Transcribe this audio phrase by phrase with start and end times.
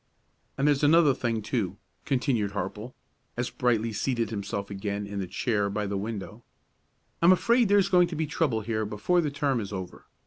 [0.57, 2.95] "And there's another thing, too," continued Harple,
[3.37, 6.43] as Brightly seated himself again in the chair by the window.
[7.21, 10.07] "I'm afraid there's going to be trouble here before the term is over.